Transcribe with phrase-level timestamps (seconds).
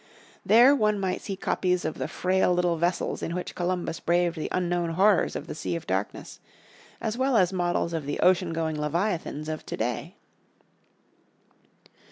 [0.43, 4.49] There one might see copies of the frail little vessels in which Columbus braved the
[4.51, 6.39] unknown horrors of the Sea of Darkness,
[6.99, 10.15] as well as models of the ocean going leviathans of to day.